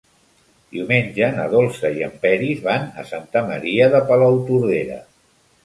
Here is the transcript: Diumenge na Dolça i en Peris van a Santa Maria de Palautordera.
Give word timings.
Diumenge 0.75 1.27
na 1.35 1.45
Dolça 1.51 1.91
i 1.99 2.05
en 2.07 2.17
Peris 2.25 2.65
van 2.69 2.89
a 3.03 3.07
Santa 3.13 3.47
Maria 3.53 3.93
de 3.99 4.05
Palautordera. 4.11 5.01